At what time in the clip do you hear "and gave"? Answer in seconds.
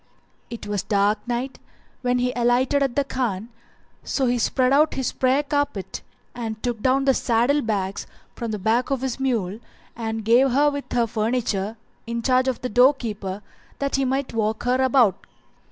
9.95-10.49